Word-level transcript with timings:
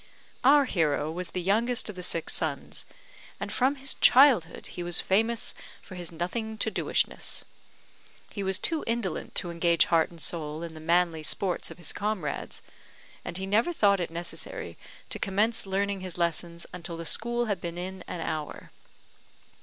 Our 0.43 0.65
hero 0.65 1.11
was 1.11 1.29
the 1.29 1.43
youngest 1.43 1.87
of 1.87 1.95
the 1.95 2.01
six 2.01 2.33
sons; 2.33 2.87
and 3.39 3.53
from 3.53 3.75
his 3.75 3.93
childhood 4.01 4.65
he 4.73 4.81
was 4.81 4.99
famous 4.99 5.53
for 5.79 5.93
his 5.93 6.11
nothing 6.11 6.57
to 6.57 6.71
doishness. 6.71 7.45
He 8.31 8.41
was 8.41 8.57
too 8.57 8.83
indolent 8.87 9.35
to 9.35 9.51
engage 9.51 9.85
heart 9.85 10.09
and 10.09 10.19
soul 10.19 10.63
in 10.63 10.73
the 10.73 10.79
manly 10.79 11.21
sports 11.21 11.69
of 11.69 11.77
his 11.77 11.93
comrades; 11.93 12.63
and 13.23 13.37
he 13.37 13.45
never 13.45 13.71
thought 13.71 13.99
it 13.99 14.09
necessary 14.09 14.75
to 15.09 15.19
commence 15.19 15.67
learning 15.67 15.99
his 15.99 16.17
lessons 16.17 16.65
until 16.73 16.97
the 16.97 17.05
school 17.05 17.45
had 17.45 17.61
been 17.61 17.77
in 17.77 18.03
an 18.07 18.21
hour. 18.21 18.71